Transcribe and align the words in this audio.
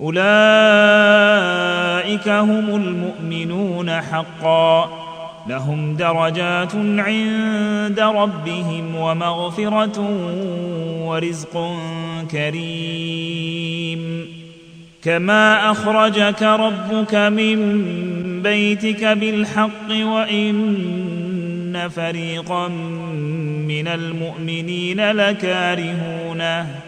أولئك 0.00 0.18
هم 2.28 2.76
المؤمنون 2.76 3.90
حقا. 3.90 4.90
لهم 5.48 5.96
درجات 5.96 6.74
عند 6.74 8.00
ربهم 8.00 8.96
ومغفرة 8.96 10.00
ورزق 11.04 11.76
كريم. 12.30 14.28
كما 15.02 15.70
أخرجك 15.70 16.42
ربك 16.42 17.14
من 17.14 17.58
بيتك 18.42 19.04
بالحق 19.04 19.90
وإن 19.90 21.88
فريقا 21.88 22.68
من 23.68 23.88
المؤمنين 23.88 25.10
لكارهونه. 25.10 26.87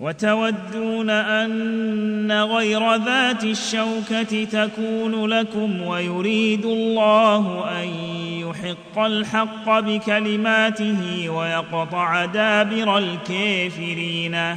وتودون 0.00 1.10
أن 1.10 2.32
غير 2.32 2.94
ذات 2.94 3.44
الشوكة 3.44 4.44
تكون 4.44 5.26
لكم 5.26 5.82
ويريد 5.82 6.64
الله 6.64 7.70
أن 7.82 7.88
يحق 8.40 8.98
الحق 8.98 9.80
بكلماته 9.80 11.28
ويقطع 11.28 12.24
دابر 12.24 12.98
الكافرين. 12.98 14.56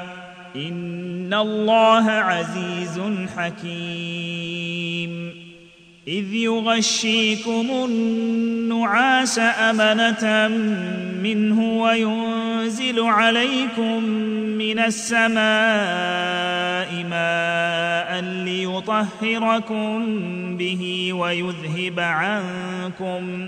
ان 0.55 1.33
الله 1.33 2.11
عزيز 2.11 3.01
حكيم 3.37 5.31
اذ 6.07 6.33
يغشيكم 6.33 7.67
النعاس 7.71 9.39
امنه 9.39 10.47
منه 11.23 11.81
وينزل 11.81 12.99
عليكم 12.99 14.03
من 14.57 14.79
السماء 14.79 15.31
ماء 17.09 18.21
ليطهركم 18.21 20.05
به 20.57 21.13
ويذهب 21.13 21.99
عنكم 21.99 23.47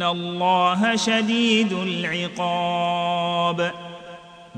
فان 0.00 0.08
الله 0.08 0.96
شديد 0.96 1.72
العقاب 1.72 3.70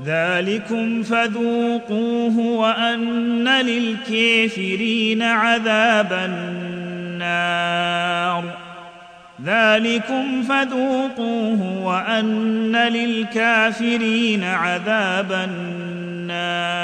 ذلكم 0.05 1.03
فذوقوه 1.03 2.39
وان 2.39 3.47
للكافرين 3.47 5.21
عذاب 5.21 6.13
النار 7.13 7.63
ذلكم 9.45 10.43
فذوقوه 10.43 11.83
وان 11.83 12.75
للكافرين 12.75 14.43
عذاب 14.43 15.31
النار 16.29 16.83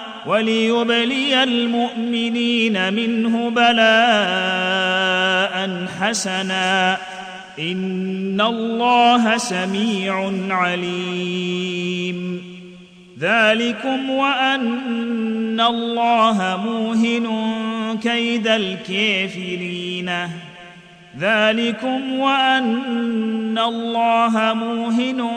وليبلي 0.25 1.43
المؤمنين 1.43 2.93
منه 2.93 3.49
بلاء 3.49 3.91
حسنا. 6.01 6.97
إن 7.59 8.41
الله 8.41 9.37
سميع 9.37 10.31
عليم. 10.49 12.41
ذلكم 13.19 14.09
وأن 14.09 15.61
الله 15.61 16.59
موهن 16.65 17.27
كيد 18.03 18.47
الكافرين. 18.47 20.11
ذلكم 21.19 22.19
وأن 22.19 23.57
الله 23.57 24.53
موهن 24.53 25.29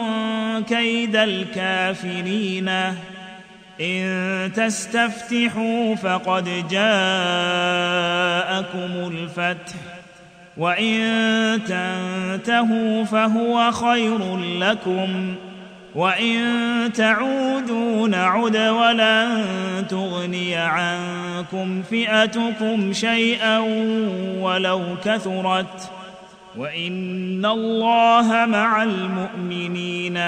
كيد 0.69 1.16
الكافرين. 1.16 2.70
إن 3.81 4.53
تستفتحوا 4.56 5.94
فقد 5.94 6.44
جاءكم 6.71 6.82
الفتح 9.12 9.75
وإن 10.56 11.00
تنتهوا 11.69 13.05
فهو 13.05 13.73
خير 13.73 14.37
لكم 14.38 15.35
وإن 15.94 16.41
تعودوا 16.94 18.09
نعد 18.09 18.56
ولن 18.56 19.44
تغني 19.88 20.56
عنكم 20.56 21.82
فئتكم 21.82 22.93
شيئا 22.93 23.59
ولو 24.41 24.82
كثرت 25.05 25.91
وإن 26.56 27.47
الله 27.47 28.47
مع 28.47 28.82
المؤمنين. 28.82 30.20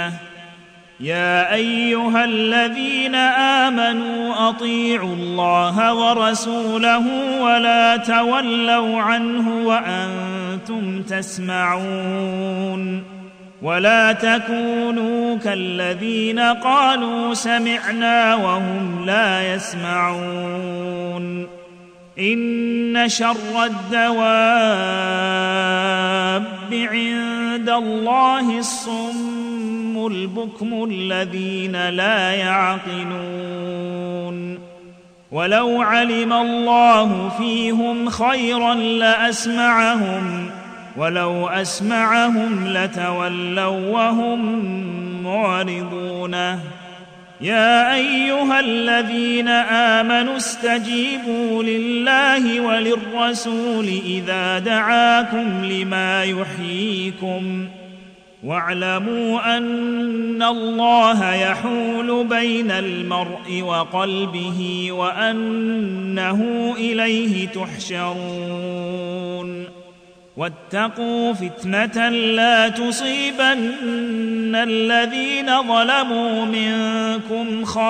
يا 1.00 1.54
أيها 1.54 2.24
الذين 2.24 3.14
آمنوا 3.14 4.48
أطيعوا 4.48 5.14
الله 5.14 5.94
ورسوله 5.94 7.04
ولا 7.42 7.96
تولوا 7.96 9.00
عنه 9.00 9.66
وأنتم 9.66 11.02
تسمعون 11.02 13.02
ولا 13.62 14.12
تكونوا 14.12 15.38
كالذين 15.38 16.40
قالوا 16.40 17.34
سمعنا 17.34 18.34
وهم 18.34 19.04
لا 19.06 19.54
يسمعون 19.54 21.46
إن 22.18 23.08
شر 23.08 23.64
الدواب 23.64 24.16
عند 26.72 27.68
الله 27.68 28.58
الصم 28.58 29.25
البكم 30.06 30.88
الذين 30.90 31.88
لا 31.88 32.32
يعقلون. 32.32 33.86
ولو 35.32 35.82
علم 35.82 36.32
الله 36.32 37.28
فيهم 37.28 38.10
خيرا 38.10 38.74
لأسمعهم 38.74 40.50
ولو 40.96 41.48
أسمعهم 41.48 42.68
لتولوا 42.68 43.90
وهم 43.90 44.64
معرضون. 45.24 46.34
يا 47.40 47.94
أيها 47.94 48.60
الذين 48.60 49.48
آمنوا 49.98 50.36
استجيبوا 50.36 51.62
لله 51.62 52.60
وللرسول 52.60 53.86
إذا 54.06 54.58
دعاكم 54.58 55.64
لما 55.64 56.24
يحييكم. 56.24 57.68
واعلموا 58.46 59.56
أن 59.56 60.42
الله 60.42 61.34
يحول 61.34 62.24
بين 62.24 62.70
المرء 62.70 63.62
وقلبه 63.62 64.88
وأنه 64.92 66.74
إليه 66.78 67.48
تحشرون. 67.48 68.16
واتقوا 70.36 71.32
فتنة 71.32 72.08
لا 72.08 72.68
تصيبن 72.68 74.54
الذين 74.54 75.62
ظلموا 75.62 76.44
منكم 76.44 77.64
خاصة. 77.64 77.86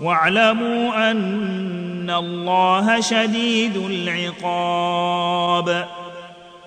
واعلموا 0.00 1.10
أن 1.10 2.10
الله 2.10 3.00
شديد 3.00 3.76
العقاب. 3.76 5.88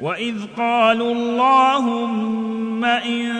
واذ 0.00 0.34
قالوا 0.56 1.14
اللهم 1.14 2.84
ان 2.84 3.32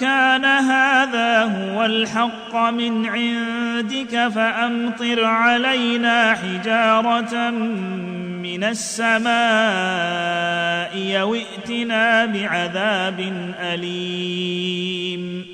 كان 0.00 0.44
هذا 0.44 1.42
هو 1.42 1.84
الحق 1.84 2.56
من 2.56 3.06
عندك 3.06 4.28
فامطر 4.28 5.24
علينا 5.24 6.34
حجاره 6.34 7.50
من 8.42 8.64
السماء 8.64 9.34
أو 11.20 11.34
ائتنا 11.34 12.26
بعذاب 12.26 13.20
اليم 13.60 15.53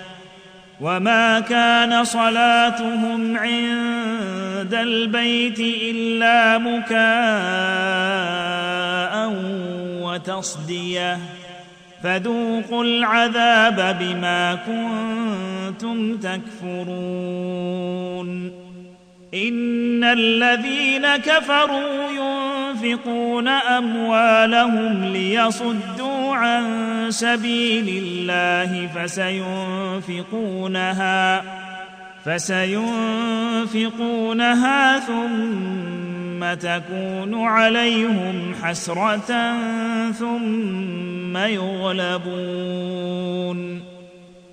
وما 0.81 1.39
كان 1.39 2.03
صلاتهم 2.03 3.37
عند 3.37 4.73
البيت 4.73 5.59
الا 5.59 6.57
مكاء 6.57 7.01
وتصديه 10.01 11.19
فذوقوا 12.03 12.83
العذاب 12.83 13.97
بما 13.99 14.55
كنتم 14.55 16.17
تكفرون 16.17 17.01
إن 19.33 20.03
الذين 20.03 21.17
كفروا 21.17 22.11
ينفقون 22.11 23.47
أموالهم 23.47 25.05
ليصدوا 25.05 26.35
عن 26.35 26.65
سبيل 27.09 28.03
الله 28.03 28.87
فسينفقونها 28.95 30.41
فسينفقونها 32.25 32.99
ثم 34.99 36.53
تكون 36.53 37.43
عليهم 37.43 38.55
حسرة 38.63 39.55
ثم 40.11 41.37
يغلبون. 41.37 42.81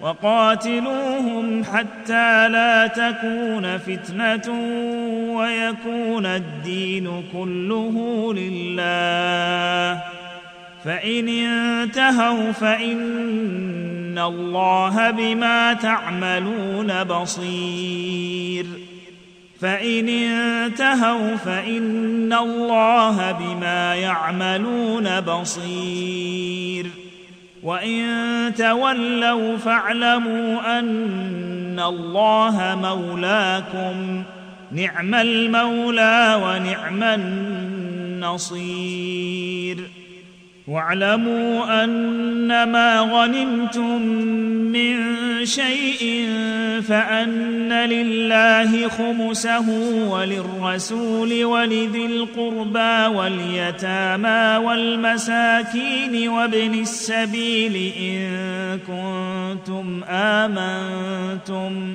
وقاتلوهم 0.00 1.64
حتى 1.64 2.48
لا 2.48 2.86
تكون 2.86 3.78
فتنة 3.78 4.54
ويكون 5.36 6.26
الدين 6.26 7.24
كله 7.32 8.34
لله. 8.34 10.02
فإن 10.84 11.28
انتهوا 11.28 12.52
فإن 12.52 14.18
الله 14.18 15.10
بما 15.10 15.72
تعملون 15.72 17.04
بصير. 17.04 18.66
فإن 19.60 20.08
انتهوا 20.08 21.36
فإن 21.36 22.32
الله 22.32 23.32
بما 23.32 23.94
يعملون 23.94 25.20
بصير. 25.20 26.99
وان 27.62 28.54
تولوا 28.54 29.56
فاعلموا 29.56 30.78
ان 30.78 31.80
الله 31.80 32.78
مولاكم 32.82 34.22
نعم 34.72 35.14
المولى 35.14 36.40
ونعم 36.44 37.02
النصير 38.22 39.90
واعلموا 40.70 41.84
أنما 41.84 43.00
غنمتم 43.00 44.02
من 44.72 44.96
شيء 45.44 46.28
فأن 46.88 47.72
لله 47.72 48.88
خمسه 48.88 49.68
وللرسول 50.08 51.44
ولذي 51.44 52.06
القربى 52.06 53.16
واليتامى 53.16 54.66
والمساكين 54.66 56.28
وابن 56.28 56.74
السبيل 56.74 57.92
إن 58.00 58.78
كنتم 58.86 60.04
آمنتم 60.08 61.94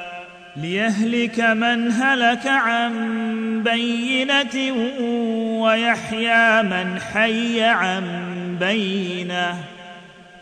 ليهلك 0.55 1.39
من 1.39 1.91
هلك 1.91 2.47
عن 2.47 2.93
بينة 3.63 4.73
ويحيى 5.61 6.63
من 6.63 6.99
حي 7.13 7.63
عن 7.63 8.03
بينة. 8.59 9.57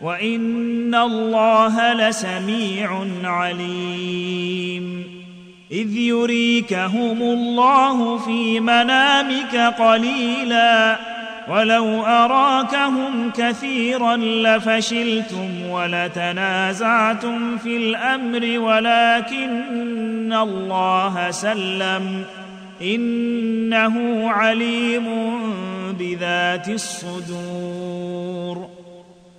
وإن 0.00 0.94
الله 0.94 1.92
لسميع 1.92 3.06
عليم. 3.24 5.04
إذ 5.72 5.96
يريكهم 5.96 7.22
الله 7.22 8.18
في 8.18 8.60
منامك 8.60 9.56
قليلا. 9.56 10.96
ولو 11.48 12.02
أراكهم 12.02 13.30
كثيرا 13.36 14.16
لفشلتم 14.16 15.70
ولتنازعتم 15.70 17.58
في 17.58 17.76
الأمر 17.76 18.58
ولكن 18.58 20.32
الله 20.32 21.30
سلم. 21.30 22.24
إنه 22.82 24.28
عليم 24.30 25.06
بذات 25.98 26.68
الصدور. 26.68 28.68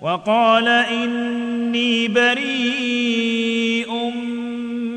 وقال 0.00 0.68
إني 0.68 2.08
بريء 2.08 3.92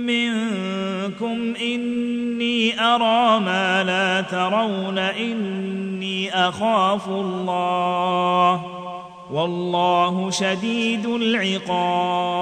منكم 0.05 1.53
إني 1.61 2.81
أرى 2.81 3.39
ما 3.39 3.83
لا 3.83 4.21
ترون 4.21 4.97
إني 4.97 6.33
أخاف 6.47 7.07
الله. 7.07 8.65
والله 9.31 10.31
شديد 10.31 11.05
العقاب. 11.05 12.41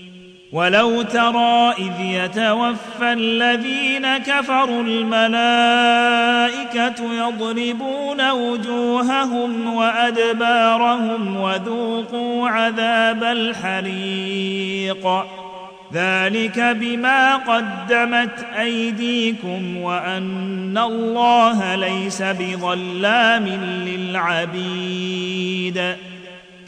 ولو 0.51 1.01
ترى 1.01 1.73
إذ 1.79 2.01
يتوفى 2.01 3.13
الذين 3.13 4.17
كفروا 4.17 4.83
الملائكة 4.83 5.23
يضربون 7.13 8.31
وجوههم 8.31 9.73
وأدبارهم 9.73 11.37
وذوقوا 11.37 12.49
عذاب 12.49 13.23
الحريق. 13.23 15.07
ذلك 15.93 16.59
بما 16.59 17.35
قدمت 17.35 18.45
أيديكم 18.59 19.77
وأن 19.77 20.77
الله 20.77 21.75
ليس 21.75 22.21
بظلام 22.21 23.47
للعبيد. 23.85 25.81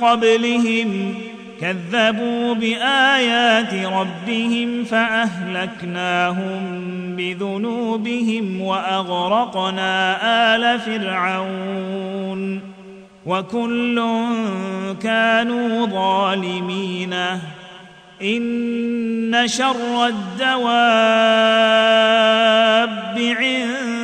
قبلهم 0.00 1.14
كذبوا 1.60 2.54
بآيات 2.54 3.74
ربهم 3.74 4.84
فأهلكناهم 4.84 6.60
بذنوبهم 7.16 8.60
وأغرقنا 8.60 10.16
آل 10.56 10.80
فرعون 10.80 12.60
وكل 13.26 14.02
كانوا 15.02 15.86
ظالمين. 15.86 17.14
إن 18.22 19.42
شر 19.46 20.06
الدواب 20.06 20.64
عند 23.18 24.03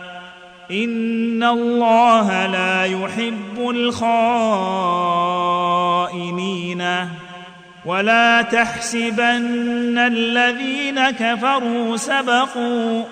ان 0.71 1.43
الله 1.43 2.45
لا 2.45 2.85
يحب 2.85 3.69
الخائنين 3.69 4.11
ولا 7.85 8.41
تحسبن 8.41 9.97
الذين 9.97 11.09
كفروا 11.09 11.97
سبقوا 11.97 13.03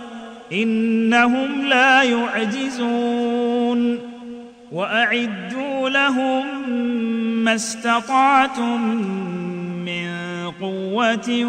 انهم 0.51 1.65
لا 1.65 2.03
يعجزون 2.03 3.99
واعدوا 4.71 5.89
لهم 5.89 6.69
ما 7.43 7.55
استطعتم 7.55 9.38
قوه 10.61 11.45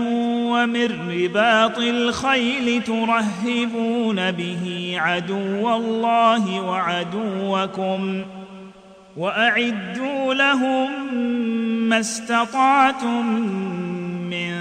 ومن 0.51 1.11
رباط 1.11 1.79
الخيل 1.79 2.83
ترهبون 2.83 4.31
به 4.31 4.95
عدو 4.97 5.75
الله 5.75 6.61
وعدوكم 6.61 8.23
واعدوا 9.17 10.35
لهم 10.35 11.15
ما 11.89 12.01
استطعتم 12.01 13.27
من 14.31 14.55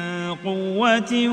قوه 0.46 1.28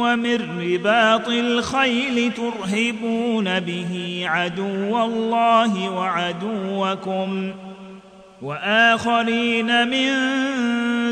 ومن 0.00 0.60
رباط 0.60 1.28
الخيل 1.28 2.32
ترهبون 2.32 3.60
به 3.60 4.22
عدو 4.26 5.04
الله 5.04 5.90
وعدوكم 5.90 7.52
وآخرين 8.42 9.88
من 9.88 10.12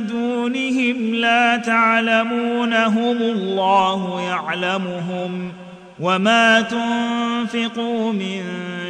دونهم 0.07 1.15
لا 1.15 1.57
تعلمونهم 1.57 3.17
الله 3.17 4.21
يعلمهم 4.21 5.53
وما 6.01 6.61
تنفقوا 6.61 8.13
من 8.13 8.43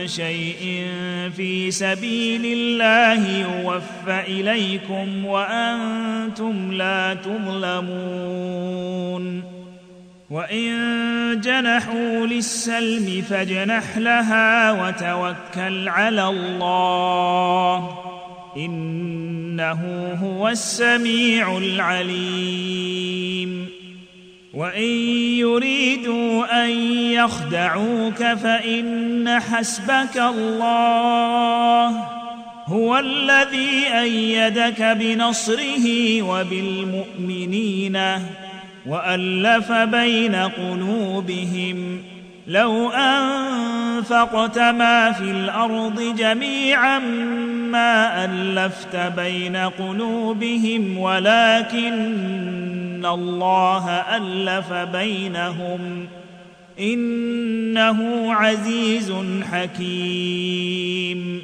شيء 0.06 0.86
في 1.36 1.70
سبيل 1.70 2.42
الله 2.44 3.28
يوفى 3.38 4.20
إليكم 4.28 5.24
وأنتم 5.24 6.72
لا 6.72 7.14
تظلمون 7.14 8.64
وإن 10.30 11.40
جنحوا 11.40 12.26
للسلم 12.26 13.22
فاجنح 13.30 13.98
لها 13.98 14.72
وتوكل 14.72 15.88
على 15.88 16.28
الله 16.28 18.13
إنه 18.56 20.12
هو 20.22 20.48
السميع 20.48 21.58
العليم. 21.58 22.94
وإن 24.54 24.90
يريدوا 25.38 26.64
أن 26.64 26.70
يخدعوك 26.90 28.16
فإن 28.16 29.40
حسبك 29.40 30.16
الله 30.16 31.88
هو 32.66 32.98
الذي 32.98 33.84
أيدك 34.00 34.82
بنصره 34.82 36.22
وبالمؤمنين 36.22 37.98
وألف 38.86 39.72
بين 39.72 40.34
قلوبهم. 40.34 42.02
لو 42.46 42.90
أنفقت 42.90 44.58
ما 44.58 45.12
في 45.12 45.30
الأرض 45.30 46.14
جميعا 46.18 46.98
ما 47.68 48.24
ألفت 48.24 48.96
بين 48.96 49.56
قلوبهم 49.56 50.98
ولكن 50.98 53.06
الله 53.06 53.90
ألف 53.90 54.72
بينهم. 54.72 56.06
إنه 56.80 58.32
عزيز 58.34 59.14
حكيم. 59.52 61.42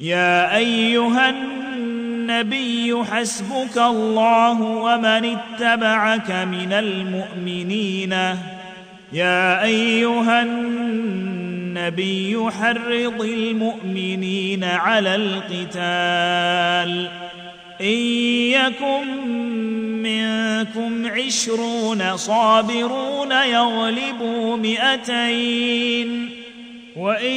يا 0.00 0.56
أيها 0.56 1.30
النبي 1.30 3.04
حسبك 3.04 3.78
الله 3.78 4.62
ومن 4.62 5.06
اتبعك 5.06 6.30
من 6.30 6.72
المؤمنين. 6.72 8.14
يا 9.12 9.64
أيها 9.64 10.42
النبي 10.42 12.50
حرض 12.50 13.22
المؤمنين 13.22 14.64
على 14.64 15.14
القتال. 15.14 17.08
إن 17.80 17.86
يكن 17.86 19.26
منكم 20.02 21.06
عشرون 21.06 22.16
صابرون 22.16 23.32
يغلبوا 23.32 24.56
مئتين. 24.56 26.30
وإن 26.96 27.36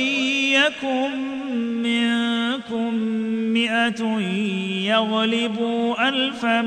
يكن 0.53 1.11
منكم 1.83 2.93
مئة 3.53 4.19
يغلبوا 4.85 6.09
الفا 6.09 6.61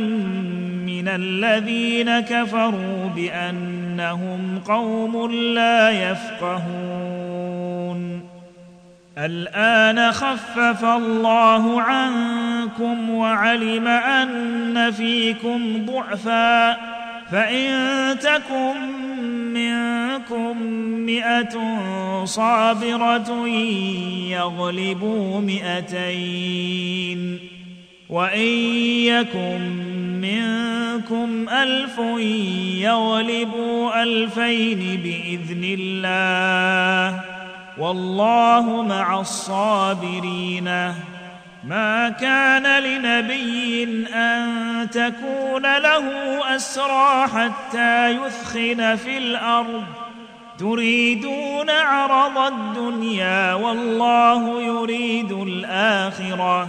من 0.90 1.08
الذين 1.08 2.20
كفروا 2.20 3.08
بأنهم 3.16 4.58
قوم 4.58 5.32
لا 5.32 5.90
يفقهون. 5.90 7.20
الآن 9.18 10.12
خفف 10.12 10.84
الله 10.84 11.82
عنكم 11.82 13.10
وعلم 13.10 13.88
أن 13.88 14.90
فيكم 14.90 15.86
ضعفا. 15.86 16.76
فإن 17.32 17.68
تكن 18.18 18.74
منكم 19.54 20.62
مئة 21.06 21.78
صابرة 22.24 23.46
يغلبوا 24.28 25.40
مئتين. 25.40 27.38
وإن 28.08 28.48
يكن 29.04 29.99
منكم 30.20 31.48
ألف 31.48 31.98
يغلبوا 32.78 34.02
ألفين 34.02 35.00
بإذن 35.02 35.76
الله 35.78 37.20
والله 37.78 38.82
مع 38.82 39.20
الصابرين. 39.20 40.94
ما 41.64 42.08
كان 42.08 42.82
لنبي 42.82 44.06
أن 44.14 44.90
تكون 44.90 45.62
له 45.62 46.06
أسرى 46.56 47.26
حتى 47.26 48.10
يثخن 48.10 48.96
في 48.96 49.18
الأرض. 49.18 49.84
تريدون 50.58 51.70
عرض 51.70 52.38
الدنيا 52.38 53.54
والله 53.54 54.62
يريد 54.62 55.32
الآخرة. 55.32 56.68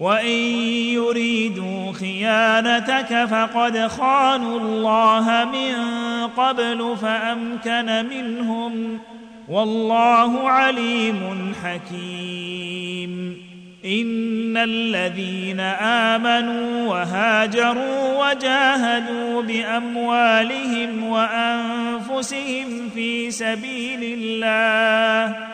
وان 0.00 0.26
يريدوا 0.94 1.92
خيانتك 1.92 3.24
فقد 3.30 3.86
خانوا 3.86 4.60
الله 4.60 5.44
من 5.44 5.74
قبل 6.26 6.96
فامكن 7.02 8.06
منهم 8.10 8.98
والله 9.48 10.48
عليم 10.48 11.52
حكيم 11.64 13.36
ان 13.84 14.56
الذين 14.56 15.60
امنوا 16.10 16.88
وهاجروا 16.88 18.30
وجاهدوا 18.30 19.42
باموالهم 19.42 21.04
وانفسهم 21.04 22.90
في 22.94 23.30
سبيل 23.30 24.00
الله 24.02 25.53